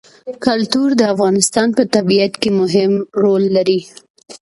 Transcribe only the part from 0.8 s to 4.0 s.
د افغانستان په طبیعت کې مهم رول لري.